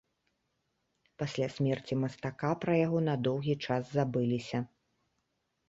[1.21, 4.67] Пасля смерці мастака пра яго на доўгі час забыліся.